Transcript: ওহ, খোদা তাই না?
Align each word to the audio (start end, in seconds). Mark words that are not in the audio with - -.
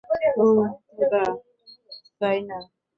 ওহ, 0.39 0.59
খোদা 0.89 1.23
তাই 2.19 2.37
না? 2.47 2.57